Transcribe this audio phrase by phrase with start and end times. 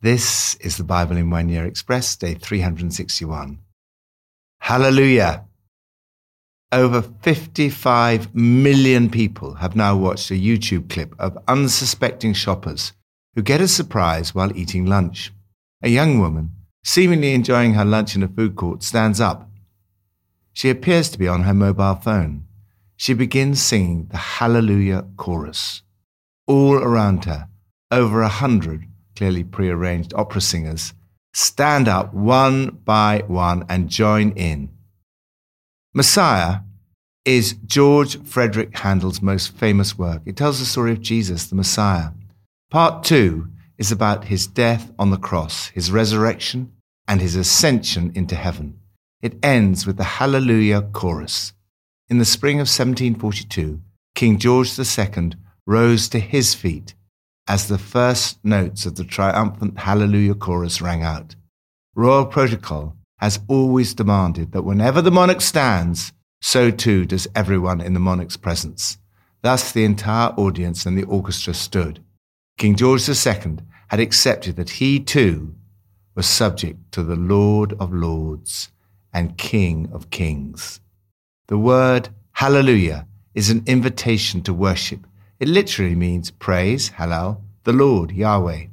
[0.00, 3.58] This is the Bible in One Year Express, day 361.
[4.60, 5.44] Hallelujah!
[6.70, 12.92] Over 55 million people have now watched a YouTube clip of unsuspecting shoppers
[13.34, 15.32] who get a surprise while eating lunch.
[15.82, 16.52] A young woman,
[16.84, 19.50] seemingly enjoying her lunch in a food court, stands up.
[20.52, 22.44] She appears to be on her mobile phone.
[22.94, 25.82] She begins singing the Hallelujah chorus.
[26.46, 27.48] All around her,
[27.90, 28.84] over a hundred
[29.18, 30.94] clearly prearranged opera singers,
[31.34, 34.70] stand up one by one and join in.
[35.92, 36.60] Messiah
[37.24, 40.22] is George Frederick Handel's most famous work.
[40.24, 42.10] It tells the story of Jesus, the Messiah.
[42.70, 46.72] Part two is about his death on the cross, his resurrection,
[47.08, 48.78] and his ascension into heaven.
[49.20, 51.54] It ends with the Hallelujah chorus.
[52.08, 53.80] In the spring of 1742,
[54.14, 55.32] King George II
[55.66, 56.94] rose to his feet
[57.48, 61.34] as the first notes of the triumphant Hallelujah chorus rang out.
[61.94, 67.94] Royal protocol has always demanded that whenever the monarch stands, so too does everyone in
[67.94, 68.98] the monarch's presence.
[69.42, 72.04] Thus the entire audience and the orchestra stood.
[72.58, 75.54] King George II had accepted that he too
[76.14, 78.70] was subject to the Lord of Lords
[79.12, 80.80] and King of Kings.
[81.46, 85.06] The word Hallelujah is an invitation to worship
[85.40, 88.66] it literally means praise, halal, the Lord, Yahweh.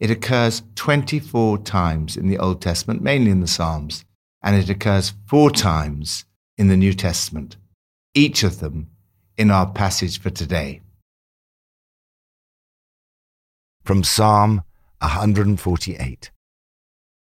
[0.00, 4.04] It occurs 24 times in the Old Testament, mainly in the Psalms,
[4.42, 6.24] and it occurs four times
[6.58, 7.56] in the New Testament,
[8.14, 8.88] each of them
[9.36, 10.80] in our passage for today.
[13.84, 14.62] From Psalm
[15.00, 16.30] 148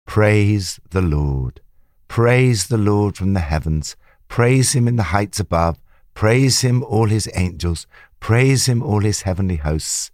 [0.06, 1.60] Praise the Lord.
[2.08, 3.96] Praise the Lord from the heavens.
[4.28, 5.78] Praise him in the heights above.
[6.12, 7.86] Praise him, all his angels.
[8.24, 10.10] Praise him, all his heavenly hosts.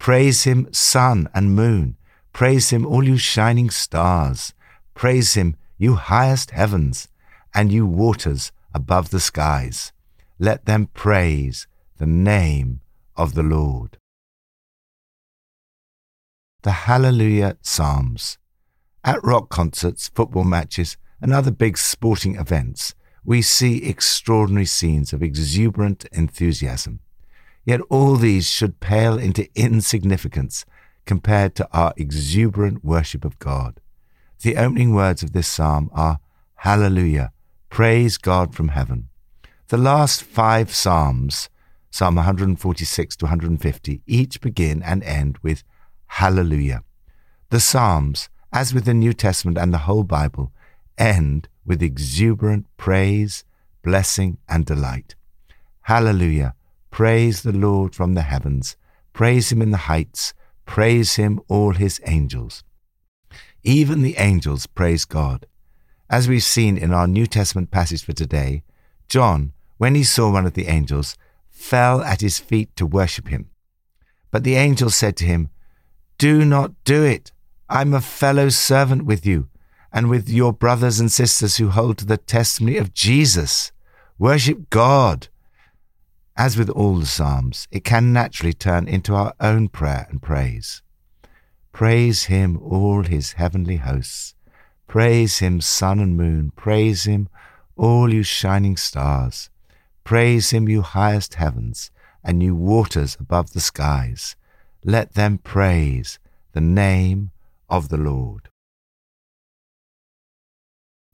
[0.00, 1.96] Praise him, sun and moon.
[2.32, 4.52] Praise him, all you shining stars.
[4.94, 7.06] Praise him, you highest heavens,
[7.54, 9.92] and you waters above the skies.
[10.40, 12.80] Let them praise the name
[13.14, 13.98] of the Lord.
[16.62, 18.36] The Hallelujah Psalms.
[19.04, 25.22] At rock concerts, football matches, and other big sporting events, we see extraordinary scenes of
[25.22, 26.98] exuberant enthusiasm.
[27.64, 30.64] Yet all these should pale into insignificance
[31.06, 33.80] compared to our exuberant worship of God.
[34.42, 36.18] The opening words of this psalm are
[36.56, 37.32] Hallelujah,
[37.70, 39.08] praise God from heaven.
[39.68, 41.48] The last five psalms,
[41.90, 45.62] Psalm 146 to 150, each begin and end with
[46.06, 46.82] Hallelujah.
[47.50, 50.52] The psalms, as with the New Testament and the whole Bible,
[50.98, 53.44] end with exuberant praise,
[53.82, 55.14] blessing, and delight.
[55.82, 56.54] Hallelujah
[56.94, 58.76] Praise the Lord from the heavens.
[59.12, 60.32] Praise him in the heights.
[60.64, 62.62] Praise him, all his angels.
[63.64, 65.46] Even the angels praise God.
[66.08, 68.62] As we've seen in our New Testament passage for today,
[69.08, 71.16] John, when he saw one of the angels,
[71.48, 73.50] fell at his feet to worship him.
[74.30, 75.50] But the angel said to him,
[76.16, 77.32] Do not do it.
[77.68, 79.48] I'm a fellow servant with you
[79.92, 83.72] and with your brothers and sisters who hold to the testimony of Jesus.
[84.16, 85.26] Worship God.
[86.36, 90.82] As with all the Psalms, it can naturally turn into our own prayer and praise.
[91.70, 94.34] Praise him, all his heavenly hosts.
[94.88, 96.50] Praise him, sun and moon.
[96.56, 97.28] Praise him,
[97.76, 99.48] all you shining stars.
[100.02, 101.92] Praise him, you highest heavens,
[102.24, 104.34] and you waters above the skies.
[104.84, 106.18] Let them praise
[106.52, 107.30] the name
[107.68, 108.48] of the Lord.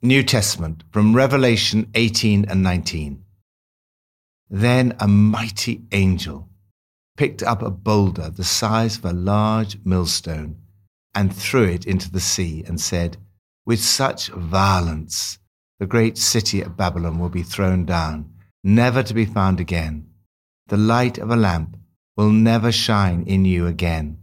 [0.02, 3.22] New Testament from Revelation 18 and 19.
[4.50, 6.48] Then a mighty angel
[7.16, 10.56] picked up a boulder the size of a large millstone
[11.14, 13.16] and threw it into the sea and said,
[13.64, 15.38] With such violence,
[15.78, 18.32] the great city of Babylon will be thrown down,
[18.64, 20.08] never to be found again.
[20.66, 21.76] The light of a lamp
[22.16, 24.18] will never shine in you again.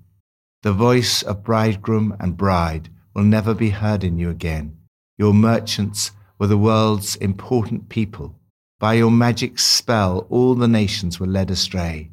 [0.63, 4.77] The voice of bridegroom and bride will never be heard in you again.
[5.17, 8.37] Your merchants were the world's important people.
[8.79, 12.11] By your magic spell, all the nations were led astray.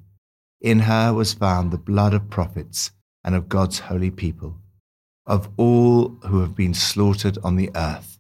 [0.63, 2.91] In her was found the blood of prophets
[3.23, 4.57] and of God's holy people,
[5.27, 8.19] of all who have been slaughtered on the earth.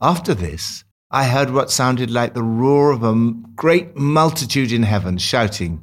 [0.00, 5.18] After this, I heard what sounded like the roar of a great multitude in heaven
[5.18, 5.82] shouting,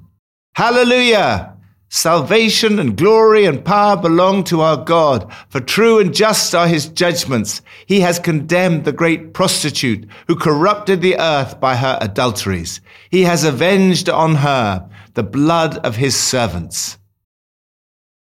[0.55, 1.57] Hallelujah!
[1.93, 6.87] Salvation and glory and power belong to our God, for true and just are his
[6.87, 7.61] judgments.
[7.85, 12.79] He has condemned the great prostitute who corrupted the earth by her adulteries.
[13.09, 16.97] He has avenged on her the blood of his servants.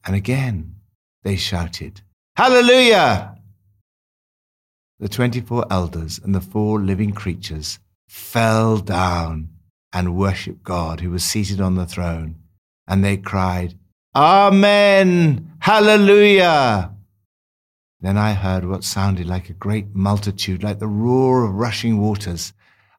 [0.07, 0.77] And again,
[1.25, 2.03] they shouted,
[2.37, 3.39] Hallelujah!
[5.01, 9.49] The 24 elders and the four living creatures fell down
[9.93, 12.37] and worshiped God who was seated on the throne,
[12.89, 13.75] and they cried,
[14.17, 15.53] Amen!
[15.61, 16.95] Hallelujah!
[18.01, 22.53] Then I heard what sounded like a great multitude, like the roar of rushing waters,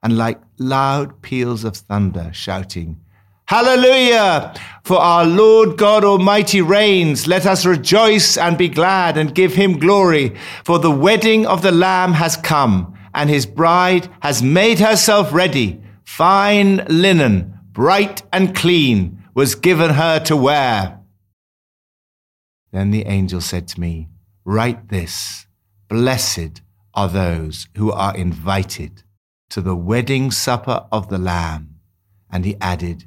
[0.03, 3.01] and like loud peals of thunder, shouting,
[3.49, 4.53] Hallelujah!
[4.83, 7.25] For our Lord God Almighty reigns.
[7.25, 10.35] Let us rejoice and be glad and give him glory.
[10.63, 15.81] For the wedding of the Lamb has come, and his bride has made herself ready.
[16.03, 20.99] Fine linen, bright and clean, was given her to wear.
[22.73, 24.09] Then the angel said to me,
[24.43, 25.47] Write this
[25.87, 26.61] Blessed
[26.93, 29.03] are those who are invited
[29.51, 31.75] to the wedding supper of the Lamb.
[32.29, 33.05] And he added,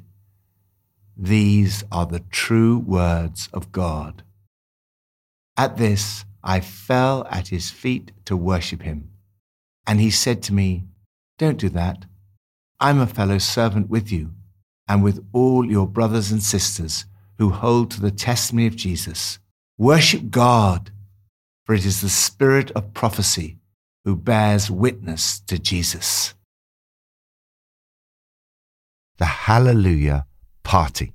[1.15, 4.23] These are the true words of God.
[5.55, 9.11] At this, I fell at his feet to worship him.
[9.85, 10.85] And he said to me,
[11.37, 12.05] Don't do that.
[12.79, 14.31] I'm a fellow servant with you
[14.87, 17.05] and with all your brothers and sisters
[17.37, 19.39] who hold to the testimony of Jesus.
[19.77, 20.91] Worship God
[21.65, 23.57] for it is the spirit of prophecy
[24.03, 26.33] who bears witness to Jesus.
[29.17, 30.25] The Hallelujah
[30.63, 31.13] Party.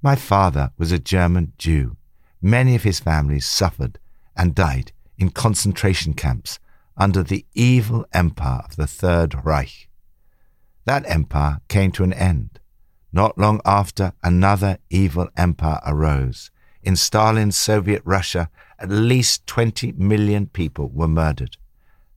[0.00, 1.96] My father was a German Jew.
[2.40, 3.98] Many of his families suffered
[4.36, 6.58] and died in concentration camps
[6.96, 9.88] under the evil empire of the Third Reich.
[10.86, 12.60] That empire came to an end.
[13.12, 16.50] Not long after, another evil empire arose.
[16.82, 21.56] In Stalin's Soviet Russia, at least 20 million people were murdered.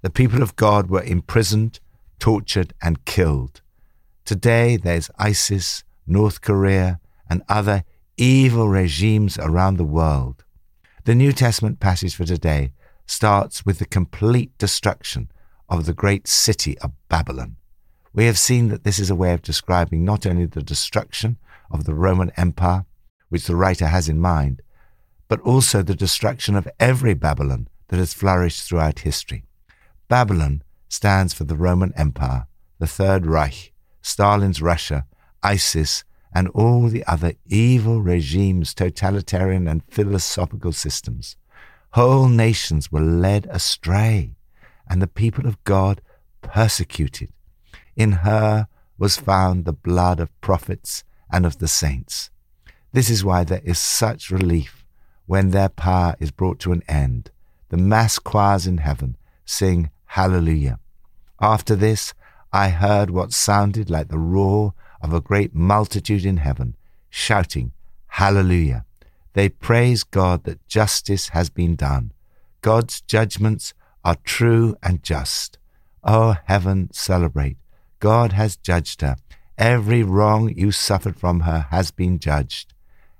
[0.02, 1.80] The people of God were imprisoned,
[2.20, 3.62] tortured, and killed.
[4.26, 7.00] Today there's ISIS, North Korea,
[7.30, 7.84] and other
[8.18, 10.44] evil regimes around the world.
[11.06, 12.74] The New Testament passage for today
[13.06, 15.32] starts with the complete destruction
[15.70, 17.56] of the great city of Babylon.
[18.14, 21.38] We have seen that this is a way of describing not only the destruction
[21.70, 22.86] of the Roman Empire,
[23.30, 24.62] which the writer has in mind,
[25.30, 29.46] but also the destruction of every Babylon that has flourished throughout history.
[30.10, 32.48] Babylon stands for the Roman Empire,
[32.80, 33.72] the Third Reich,
[34.02, 35.06] Stalin's Russia,
[35.42, 36.04] ISIS,
[36.34, 41.38] and all the other evil regimes, totalitarian and philosophical systems.
[41.92, 44.36] Whole nations were led astray,
[44.90, 46.02] and the people of God
[46.42, 47.32] persecuted.
[47.96, 48.68] In her
[48.98, 52.30] was found the blood of prophets and of the saints.
[52.94, 54.86] This is why there is such relief
[55.26, 57.32] when their power is brought to an end,
[57.70, 59.16] the mass choirs in heaven
[59.46, 60.78] sing Hallelujah.
[61.40, 62.14] After this,
[62.52, 66.76] I heard what sounded like the roar of a great multitude in heaven,
[67.10, 67.72] shouting,
[68.08, 68.86] Hallelujah.
[69.34, 72.12] They praise God that justice has been done.
[72.60, 73.74] God's judgments
[74.04, 75.58] are true and just.
[76.04, 77.56] O oh, heaven, celebrate.
[78.02, 79.16] God has judged her.
[79.58, 82.74] Every wrong you suffered from her has been judged.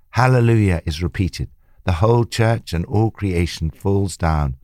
[0.10, 1.50] Hallelujah is repeated
[1.84, 4.56] the whole church and all creation falls down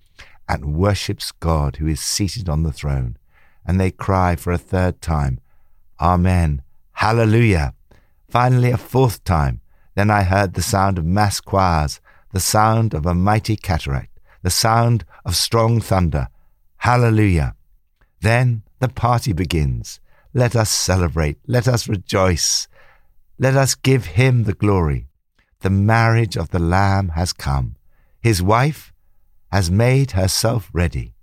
[0.48, 3.18] and worships God who is seated on the throne.
[3.66, 5.40] And they cry for a third time,
[6.00, 6.62] Amen,
[6.94, 7.74] Hallelujah.
[8.30, 9.62] Finally, a fourth time.
[9.96, 12.00] Then I heard the sound of mass choirs,
[12.32, 16.28] the sound of a mighty cataract, the sound of strong thunder.
[16.78, 17.56] Hallelujah.
[18.22, 20.00] Then the party begins.
[20.38, 21.40] Let us celebrate.
[21.48, 22.68] Let us rejoice.
[23.40, 25.08] Let us give him the glory
[25.62, 27.76] the marriage of the Lamb has come.
[28.22, 28.94] His wife
[29.52, 31.16] has made herself ready.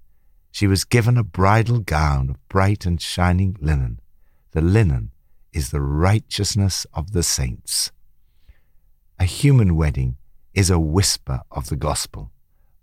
[0.51, 4.01] She was given a bridal gown of bright and shining linen.
[4.51, 5.13] The linen
[5.53, 7.93] is the righteousness of the saints.
[9.21, 10.17] A human wedding
[10.55, 12.33] is a whisper of the gospel.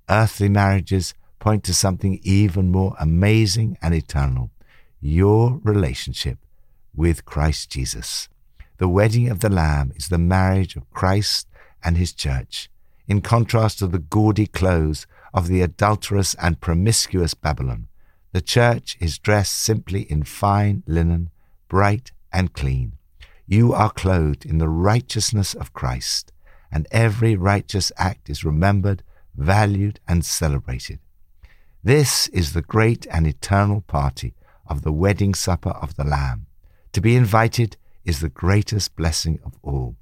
[0.10, 4.50] Earthly marriages point to something even more amazing and eternal
[5.02, 6.38] your relationship
[6.96, 8.30] with Christ Jesus.
[8.78, 11.48] The wedding of the Lamb is the marriage of Christ
[11.84, 12.70] and his church,
[13.08, 17.88] in contrast to the gaudy clothes of the adulterous and promiscuous Babylon.
[18.32, 21.32] The church is dressed simply in fine linen,
[21.68, 22.94] bright and clean.
[23.48, 26.32] You are clothed in the righteousness of Christ,
[26.72, 29.04] and every righteous act is remembered,
[29.36, 31.00] valued, and celebrated.
[31.84, 34.36] This is the great and eternal party
[34.72, 36.48] of the wedding supper of the Lamb.
[36.94, 37.76] To be invited
[38.06, 39.98] is the greatest blessing of all.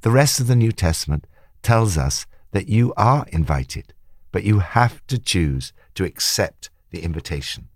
[0.00, 1.26] The rest of the New Testament
[1.62, 3.92] tells us that you are invited,
[4.32, 7.68] but you have to choose to accept the invitation.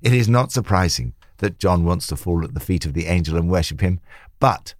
[0.00, 3.36] It is not surprising that John wants to fall at the feet of the angel
[3.36, 3.98] and worship him,
[4.38, 4.74] but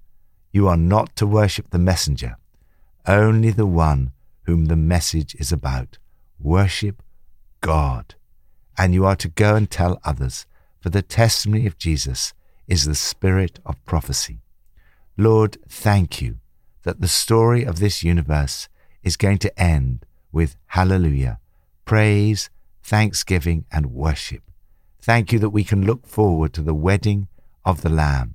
[0.53, 2.37] you are not to worship the messenger,
[3.07, 4.13] only the one
[4.45, 5.99] whom the message is about.
[6.41, 7.03] Worship
[7.61, 8.15] God.
[8.77, 10.47] And you are to go and tell others,
[10.89, 12.33] for the testimony of Jesus
[12.67, 14.41] is the spirit of prophecy.
[15.19, 16.39] Lord, thank you
[16.85, 18.71] that the story of this universe
[19.03, 21.41] is going to end with hallelujah,
[21.85, 22.49] praise,
[22.83, 24.43] thanksgiving, and worship.
[24.99, 27.29] Thank you that we can look forward to the wedding
[27.67, 28.35] of the Lamb.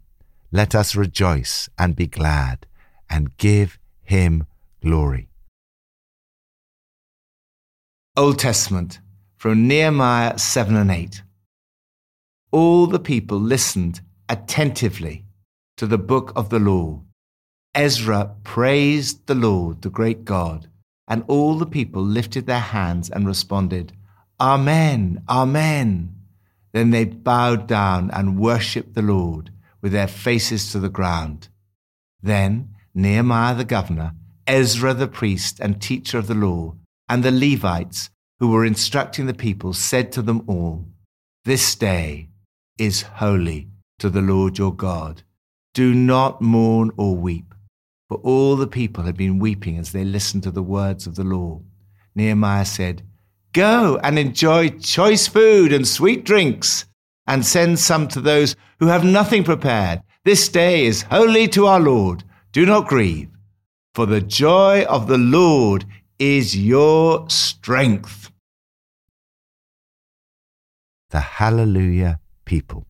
[0.51, 2.67] Let us rejoice and be glad
[3.09, 4.45] and give him
[4.79, 5.27] glory.
[8.15, 8.99] Old Testament
[9.37, 11.23] from Nehemiah 7 and 8.
[12.53, 15.25] All the people listened attentively
[15.75, 17.01] to the book of the law.
[17.73, 20.67] Ezra praised the Lord, the great God,
[21.07, 23.93] and all the people lifted their hands and responded,
[24.39, 26.15] Amen, Amen.
[26.73, 29.49] Then they bowed down and worshipped the Lord
[29.81, 31.47] with their faces to the ground.
[32.21, 34.13] Then Nehemiah the governor,
[34.45, 36.75] Ezra the priest and teacher of the law,
[37.09, 40.85] and the Levites who were instructing the people said to them all,
[41.45, 42.29] This day
[42.77, 43.67] is holy
[43.99, 45.23] to the Lord your God.
[45.73, 47.53] Do not mourn or weep.
[48.09, 51.23] For all the people had been weeping as they listened to the words of the
[51.23, 51.61] law.
[52.15, 53.03] Nehemiah said,
[53.53, 56.85] Go and enjoy choice food and sweet drinks,
[57.27, 60.01] and send some to those who have nothing prepared.
[60.25, 62.23] This day is holy to our Lord.
[62.51, 63.29] Do not grieve,
[63.93, 65.85] for the joy of the Lord
[66.19, 68.31] is your strength.
[71.09, 72.85] The Hallelujah people.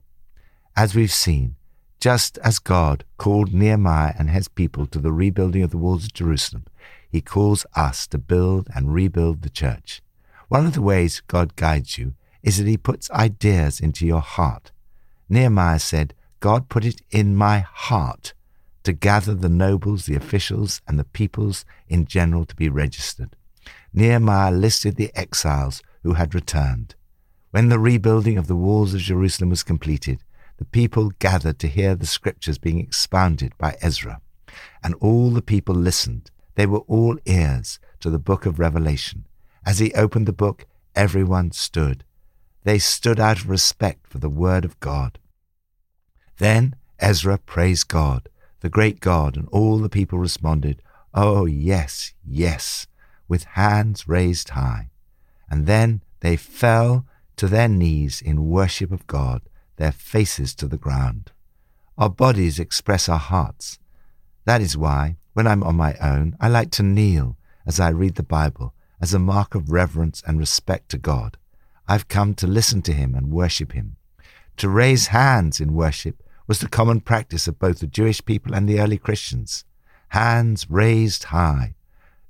[0.75, 1.55] As we've seen,
[1.99, 6.13] just as God called Nehemiah and his people to the rebuilding of the walls of
[6.13, 6.65] Jerusalem,
[7.09, 10.01] he calls us to build and rebuild the church.
[10.49, 14.71] One of the ways God guides you is that he puts ideas into your heart.
[15.29, 18.33] Nehemiah said, God put it in my heart
[18.83, 23.35] to gather the nobles, the officials, and the peoples in general to be registered.
[23.93, 26.95] Nehemiah listed the exiles who had returned.
[27.53, 30.23] When the rebuilding of the walls of Jerusalem was completed,
[30.57, 34.21] the people gathered to hear the scriptures being expounded by Ezra.
[34.83, 36.31] And all the people listened.
[36.55, 39.25] They were all ears to the book of Revelation.
[39.67, 42.03] As he opened the book, everyone stood.
[42.63, 45.19] They stood out of respect for the word of God.
[46.39, 48.29] Then Ezra praised God
[48.61, 50.81] the great God, and all the people responded,
[51.13, 52.87] Oh, yes, yes,
[53.27, 54.89] with hands raised high.
[55.51, 57.05] And then they fell
[57.37, 59.41] to their knees in worship of God,
[59.77, 61.31] their faces to the ground.
[61.97, 63.79] Our bodies express our hearts.
[64.45, 68.15] That is why, when I'm on my own, I like to kneel as I read
[68.15, 71.37] the Bible as a mark of reverence and respect to God.
[71.87, 73.97] I've come to listen to Him and worship Him.
[74.57, 78.67] To raise hands in worship was the common practice of both the Jewish people and
[78.67, 79.65] the early Christians.
[80.09, 81.75] Hands raised high.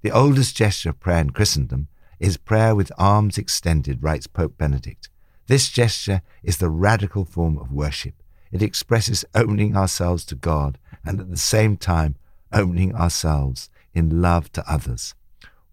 [0.01, 1.87] The oldest gesture of prayer in Christendom
[2.23, 5.09] is prayer with arms extended, writes Pope Benedict.
[5.47, 8.13] This gesture is the radical form of worship.
[8.49, 12.15] It expresses opening ourselves to God and at the same time
[12.53, 15.15] opening ourselves in love to others.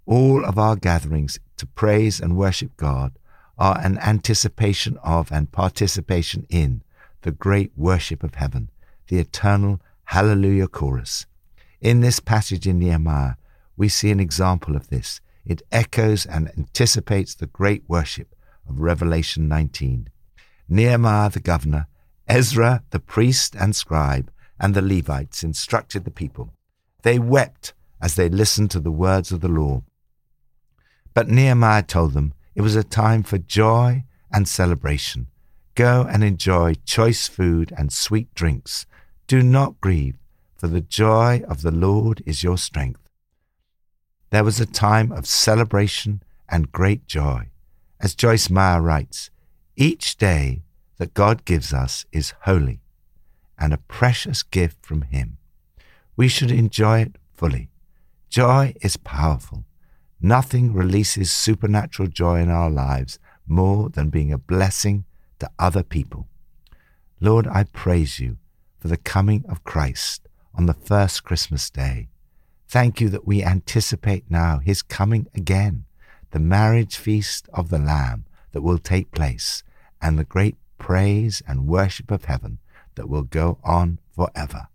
[0.06, 3.12] All of our gatherings to praise and worship God
[3.56, 6.82] are an anticipation of and participation in
[7.22, 8.70] the great worship of heaven,
[9.06, 11.26] the eternal Hallelujah chorus.
[11.80, 13.34] In this passage in Nehemiah,
[13.76, 15.20] we see an example of this.
[15.50, 18.36] It echoes and anticipates the great worship
[18.68, 20.08] of Revelation 19.
[20.68, 21.88] Nehemiah the governor,
[22.28, 24.30] Ezra the priest and scribe,
[24.60, 26.52] and the Levites instructed the people.
[27.02, 29.82] They wept as they listened to the words of the law.
[31.14, 35.26] But Nehemiah told them it was a time for joy and celebration,
[35.74, 38.86] Go and enjoy choice food and sweet drinks.
[39.26, 40.16] Do not grieve,
[40.56, 43.09] for the joy of the Lord is your strength.
[44.30, 47.50] There was a time of celebration and great joy.
[48.00, 49.30] As Joyce Meyer writes,
[49.76, 50.62] each day
[50.98, 52.80] that God gives us is holy
[53.58, 55.38] and a precious gift from Him.
[56.16, 57.70] We should enjoy it fully.
[58.28, 59.64] Joy is powerful.
[60.20, 63.18] Nothing releases supernatural joy in our lives
[63.48, 65.04] more than being a blessing
[65.40, 66.28] to other people.
[67.20, 68.36] Lord, I praise you
[68.78, 72.08] for the coming of Christ on the first Christmas day.
[72.70, 75.86] Thank you that we anticipate now his coming again,
[76.30, 79.64] the marriage feast of the Lamb that will take place,
[80.00, 82.60] and the great praise and worship of heaven
[82.94, 84.68] that will go on forever.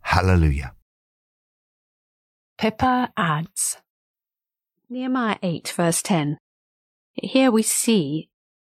[0.00, 0.74] Hallelujah.
[2.58, 3.76] Pippa adds
[4.90, 6.38] Nehemiah 8, verse 10.
[7.12, 8.30] Here we see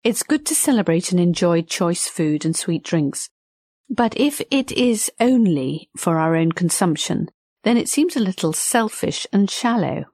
[0.04, 3.30] it's good to celebrate and enjoy choice food and sweet drinks.
[3.88, 7.30] But if it is only for our own consumption,
[7.62, 10.04] then it seems a little selfish and shallow.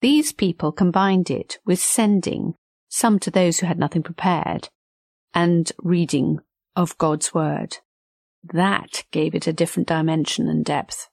[0.00, 2.54] These people combined it with sending,
[2.88, 4.68] some to those who had nothing prepared,
[5.34, 6.40] and reading
[6.76, 7.78] of God's Word.
[8.44, 11.08] That gave it a different dimension and depth.